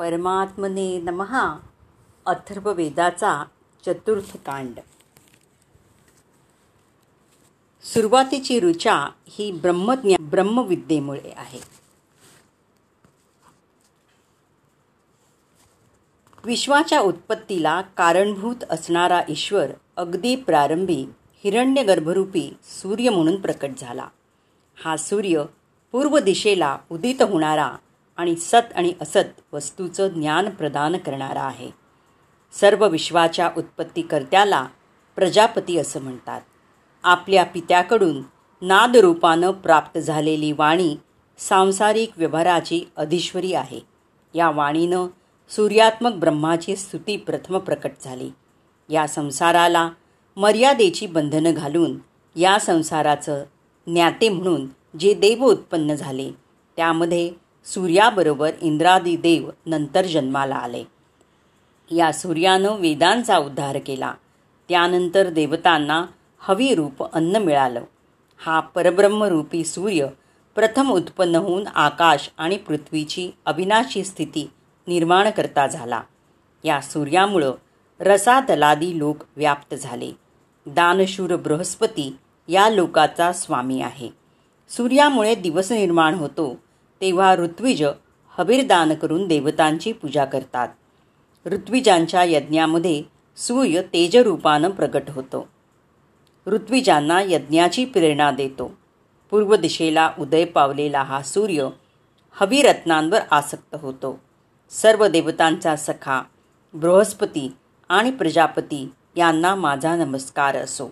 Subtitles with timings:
[0.00, 1.56] परमात्मने नमहा
[2.26, 3.44] अथर्ववेदाचा
[3.86, 4.80] चतुर्थ कांड.
[7.82, 11.60] सुरुवातीची ऋचा ही ब्रह्मज्ञा ब्रह्मविद्येमुळे आहे.
[16.44, 21.06] विश्वाच्या उत्पत्तीला कारणभूत असणारा ईश्वर अगदी प्रारंभी
[21.44, 24.08] हिरण्यगर्भरूपी सूर्य म्हणून प्रकट झाला.
[24.84, 25.44] हा सूर्य
[25.92, 27.76] पूर्व दिशेला उदित होणारा
[28.20, 31.70] आणि सत आणि असत वस्तूचं ज्ञान प्रदान करणारा आहे.
[32.52, 34.66] सर्व विश्वाच्या उत्पत्तीकर्त्याला
[35.16, 36.40] प्रजापती असं म्हणतात.
[37.02, 38.22] आपल्या पित्याकडून
[38.62, 40.96] नादरूपानं प्राप्त झालेली वाणी
[41.38, 43.80] सांसारिक व्यवहाराची अधिश्वरी आहे.
[44.34, 45.06] या वाणीनं
[45.48, 48.30] सूर्यात्मक ब्रह्माची स्तुती प्रथम प्रकट झाली.
[48.88, 49.90] या संसाराला
[50.36, 51.98] मर्यादेची बंधनं घालून
[52.36, 53.44] या संसाराचं
[53.86, 54.66] ज्ञाते म्हणून
[54.98, 56.30] जे देव उत्पन्न झाले
[56.76, 60.84] त्यामध्ये सूर्याबरोबर इंद्रादी देव नंतर जन्माला आले.
[61.90, 64.14] या सूर्यानं वेदांचा उद्धार केला.
[64.68, 66.06] त्यानंतर देवतांना
[66.38, 67.82] हवी रूप अन्न मिळालं.
[68.36, 70.06] हा परब्रह्मरूपी सूर्य
[70.54, 74.50] प्रथम उत्पन्न होऊन आकाश आणि पृथ्वीची अविनाशी स्थिती
[74.86, 76.00] निर्माण करता झाला.
[76.64, 77.52] या सूर्यामुळं
[78.00, 80.12] रसातलादी लोक व्याप्त झाले.
[80.66, 82.16] दानशूर बृहस्पती
[82.48, 84.10] या लोकाचा स्वामी आहे.
[84.68, 86.58] सूर्यामुळे दिवस निर्माण होतो.
[87.00, 87.84] तेव्हा ऋत्विज
[88.38, 90.68] हबीरदान करून देवतांची पूजा करतात.
[91.46, 93.02] ऋत्विजांच्या यज्ञामध्ये
[93.36, 95.48] सूर्य तेजरूपानं प्रकट होतो.
[96.46, 98.74] ऋत्विजांना यज्ञाची प्रेरणा देतो.
[99.30, 101.68] पूर्व दिशेला उदय पावलेला हा सूर्य
[102.32, 104.20] हवीरत्नांवर आसक्त होतो.
[104.70, 106.22] सर्व देवतांचा सखा
[106.74, 107.52] बृहस्पती
[107.88, 110.88] आणि प्रजापती यांना माझा नमस्कार असो.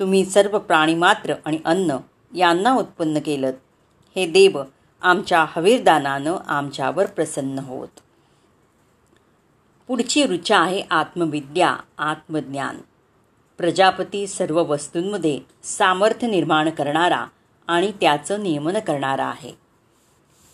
[0.00, 1.96] तुम्ही सर्व प्राणीमात्र आणि अन्न
[2.36, 3.50] यांना उत्पन्न केलं
[4.16, 4.62] हे देव
[5.04, 7.88] आमच्या हवीरदानानं आमच्यावर प्रसन्न होत.
[9.88, 12.76] पुढची रुचा आहे आत्मविद्या आत्मज्ञान.
[13.58, 17.26] प्रजापती सर्व वस्तूंमध्ये सामर्थ्य निर्माण करणारा
[17.66, 19.52] आणि त्याचं नियमन करणारा आहे.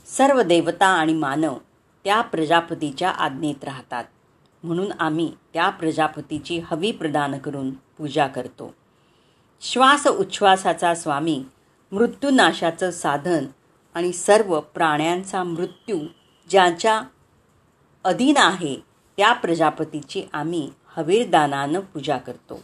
[0.07, 1.59] सर्व देवता आणि मानव
[2.05, 4.05] त्या प्रजापतीच्या आज्ञेत राहतात.
[4.63, 8.75] म्हणून आम्ही त्या प्रजापतीची हवी प्रदान करून पूजा करतो.
[9.61, 11.45] श्वास उच्छ्वासाचा स्वामी
[11.93, 13.47] मृत्यूनाशाचं साधन
[13.95, 15.99] आणि सर्व प्राण्यांचा मृत्यू
[16.51, 17.03] ज्याच्या
[18.05, 18.77] अधीन आहे
[19.17, 22.63] त्या प्रजापतीची आम्ही हवीरदानानं पूजा करतो.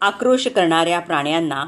[0.00, 1.64] आक्रोश करणाऱ्या प्राण्यांना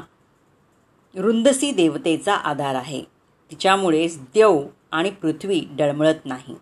[1.15, 3.03] रुंदसी देवतेचा आधार आहे.
[3.51, 6.55] तिच्यामुळेच देव आणि पृथ्वी डळमळत नाही.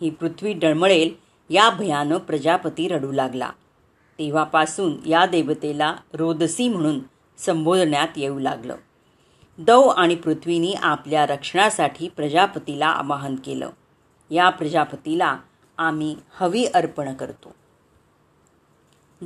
[0.00, 1.14] ही पृथ्वी डळमळेल
[1.50, 3.50] या भयानं प्रजापती रडू लागला.
[4.18, 7.00] तेव्हापासून या देवतेला रोदसी म्हणून
[7.38, 8.76] संबोधण्यात येऊ लागलं.
[9.58, 13.70] दव आणि पृथ्वीनी आपल्या रक्षणासाठी प्रजापतीला आवाहन केलं.
[14.30, 15.36] या प्रजापतीला
[15.78, 17.54] आम्ही हवी अर्पण करतो.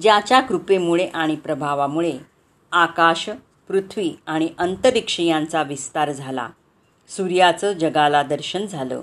[0.00, 2.18] ज्याच्या कृपेमुळे आणि प्रभावामुळे
[2.72, 3.30] आकाश
[3.68, 6.48] पृथ्वी आणि अंतरिक्ष यांचा विस्तार झाला.
[7.08, 9.02] सूर्याचं जगाला दर्शन झालं.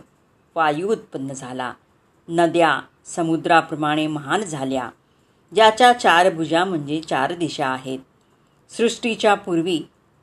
[0.56, 1.74] वायू उत्पन्न झाला.
[2.28, 4.90] नद्या समुद्राप्रमाणे महान झाल्या.
[5.56, 8.00] ज्याच्या चार भुजा म्हणजे चार दिशा आहेत.
[8.70, 9.82] सृष्टीच्या पूर्वी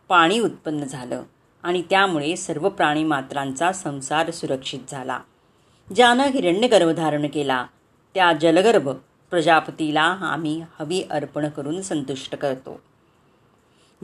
[0.09, 1.23] पाणी उत्पन्न झालं
[1.63, 5.21] आणि त्यामुळे सर्व प्राणीमात्रांचा संसार सुरक्षित झाला.
[5.95, 7.67] ज्यानं हिरण्यगर्भ धारण केला
[8.15, 8.89] त्या जलगर्भ
[9.31, 12.81] प्रजापतीला आम्ही हवी अर्पण करून संतुष्ट करतो.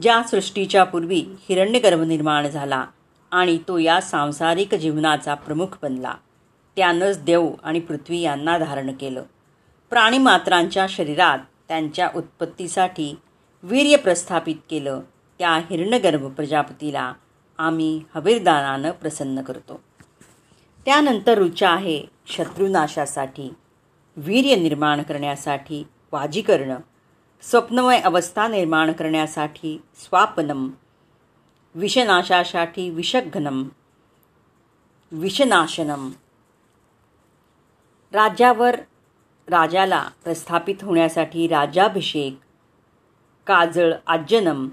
[0.01, 2.85] ज्या सृष्टीच्या पूर्वी हिरण्यगर्भ निर्माण झाला
[3.31, 6.13] आणि तो या सांसारिक जीवनाचा प्रमुख बनला
[6.75, 9.23] त्यानंच देव आणि पृथ्वी यांना धारण केलं.
[9.89, 13.15] प्राणीमात्रांच्या शरीरात त्यांच्या उत्पत्तीसाठी
[13.63, 14.99] वीर्य प्रस्थापित केलं
[15.41, 17.13] त्या हिरणगर्भ प्रजापतीला
[17.57, 19.81] आम्ही हबीरदानानं प्रसन्न करतो.
[20.85, 23.53] त्यानंतर रुचा आहे शत्रुनाशासाठी
[24.17, 26.75] वीर्य निर्माण करण्यासाठी वाजीकरण
[27.41, 30.69] स्वप्नमय अवस्था निर्माण करण्यासाठी स्वापनम
[31.75, 33.63] विषनाशासाठी विषघ्नम
[35.11, 36.11] विषनाशनम.
[38.13, 38.75] राज्यावर
[39.47, 42.39] राजाला प्रस्थापित होण्यासाठी राजाभिषेक
[43.47, 44.69] काजळ आज्जनम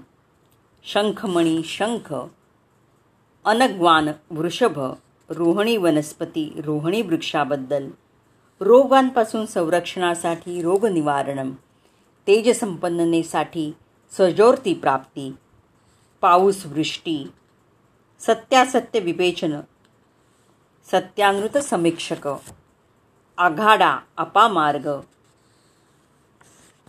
[0.83, 2.13] शंखमणी शंख
[3.45, 4.79] अनग्वान वृषभ
[5.29, 7.89] रोहिणी वनस्पती रोहिणी वृक्षाबद्दल
[8.59, 11.51] रोगांपासून संरक्षणासाठी रोगनिवारण
[12.27, 13.71] तेजसंपन्ननेसाठी
[14.17, 15.35] सजोर्ती प्राप्ती
[16.21, 17.31] पाऊस वृष्टी
[18.19, 19.59] सत्यासत्य विवेचन
[20.91, 22.29] सत्यानृत समीक्षक
[23.37, 24.89] आघाडा अपामार्ग.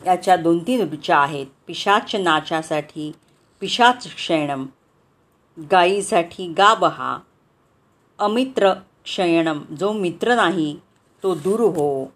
[0.06, 1.46] याच्या दोन तीन ऋचा आहेत.
[1.66, 3.12] पिशाच नाचासाठी
[3.60, 4.66] पिशाच क्षयणम
[5.70, 7.18] गायीसाठी गाबहा
[8.18, 8.72] अमित्र
[9.04, 10.76] क्षयणम जो मित्र नाही
[11.22, 12.12] तो दूर हो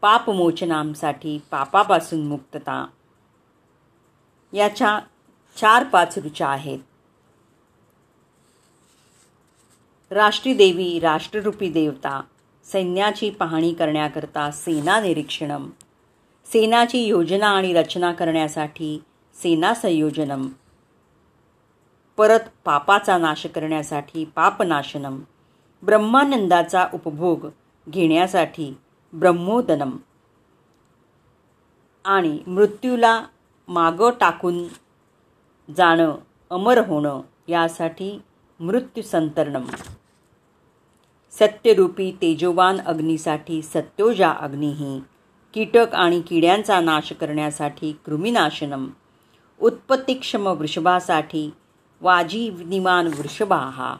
[0.00, 2.86] पापमोचनांसाठी पापापासून मुक्तता.
[4.52, 4.98] याच्या
[5.56, 6.78] चार पाच ऋचा आहेत.
[10.10, 12.20] राष्ट्रीदेवी राष्ट्ररूपी देवता
[12.64, 15.70] सैन्याची पाहणी करण्याकरता सेना निरीक्षणम.
[16.46, 19.02] सेनाची योजना आणि रचना करण्यासाठी
[19.34, 20.48] सेना संयोजनम.
[22.20, 25.20] परत पापाचा नाश करण्यासाठी पापनाशनम
[25.82, 27.46] ब्रह्मानंदाचा उपभोग
[27.88, 28.76] घेण्यासाठी
[29.12, 29.96] ब्रह्मोदनम.
[32.04, 33.24] आणि मृत्यूला
[33.68, 34.64] मागं टाकून
[35.76, 36.16] जाणं
[36.50, 38.22] अमर होणं यासाठी
[38.60, 39.64] मृत्यूसंतरणम.
[41.32, 45.00] सत्यरूपी तेजोवान अग्नीसाठी सत्योजा अग्निही
[45.54, 48.88] कीटक आणि किड्यांचा नाश करण्यासाठी कृमिनाशनम
[49.60, 51.50] उत्पत्तीक्षम वृषभासाठी
[52.00, 53.96] वाजीनिमान वृषभाहा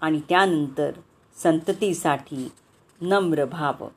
[0.00, 0.92] आणि त्यानंतर
[1.36, 2.52] संततीसाठी
[3.00, 3.88] नम्र भाव.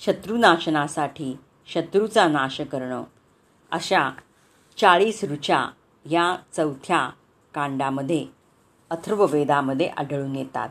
[0.00, 1.36] शत्रुनाशनासाठी
[1.66, 3.04] शत्रूचा नाश करणं.
[3.70, 4.10] अशा
[4.76, 5.70] चाळीस ऋचा
[6.10, 7.10] या चौथ्या
[7.54, 8.26] कांडामध्ये
[8.90, 10.68] अथर्ववेदामध्ये आढळून येतात.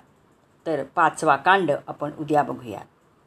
[0.66, 2.86] तर पाचवा कांड आपण उद्या बघूयात.